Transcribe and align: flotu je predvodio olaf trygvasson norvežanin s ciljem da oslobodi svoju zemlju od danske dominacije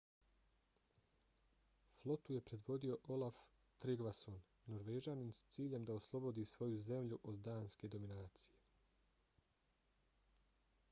flotu 1.97 2.33
je 2.37 2.43
predvodio 2.51 2.95
olaf 3.15 3.41
trygvasson 3.83 4.39
norvežanin 4.75 5.29
s 5.39 5.43
ciljem 5.55 5.85
da 5.89 5.97
oslobodi 6.01 6.45
svoju 6.53 6.79
zemlju 6.87 7.19
od 7.33 7.37
danske 7.49 7.91
dominacije 7.97 8.59